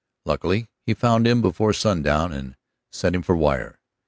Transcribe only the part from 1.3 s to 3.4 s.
before sundown and sent him for